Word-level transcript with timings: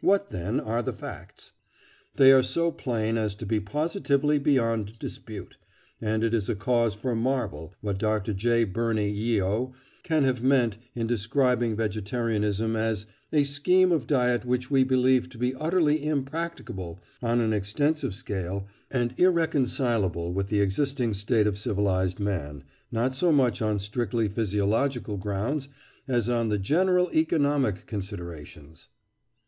What, 0.00 0.28
then, 0.28 0.60
are 0.60 0.80
the 0.80 0.92
facts? 0.92 1.50
They 2.14 2.30
are 2.30 2.44
so 2.44 2.70
plain 2.70 3.18
as 3.18 3.34
to 3.34 3.44
be 3.44 3.58
positively 3.58 4.38
beyond 4.38 4.96
dispute, 5.00 5.56
and 6.00 6.22
it 6.22 6.32
is 6.32 6.48
a 6.48 6.54
cause 6.54 6.94
for 6.94 7.16
marvel 7.16 7.74
what 7.80 7.98
Dr. 7.98 8.32
J. 8.32 8.62
Burney 8.62 9.10
Yeo 9.10 9.72
can 10.04 10.22
have 10.22 10.40
meant 10.40 10.78
in 10.94 11.08
describing 11.08 11.74
vegetarianism 11.74 12.76
as 12.76 13.06
"a 13.32 13.42
scheme 13.42 13.90
of 13.90 14.06
diet 14.06 14.44
which 14.44 14.70
we 14.70 14.84
believe 14.84 15.28
to 15.30 15.36
be 15.38 15.52
utterly 15.56 16.06
impracticable 16.06 17.00
on 17.20 17.40
an 17.40 17.52
extensive 17.52 18.14
scale, 18.14 18.68
and 18.88 19.18
irreconcilable 19.18 20.32
with 20.32 20.46
the 20.46 20.60
existing 20.60 21.12
state 21.12 21.48
of 21.48 21.58
civilised 21.58 22.20
man, 22.20 22.62
not 22.92 23.16
so 23.16 23.32
much 23.32 23.60
on 23.60 23.80
strictly 23.80 24.28
physiological 24.28 25.16
grounds 25.16 25.68
as 26.06 26.28
on 26.28 26.62
general 26.62 27.10
economical 27.12 27.82
considerations." 27.84 28.86